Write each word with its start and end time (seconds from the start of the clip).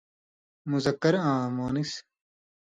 مذکر 0.69 1.13
آں 1.29 1.41
مؤنث 1.55 1.91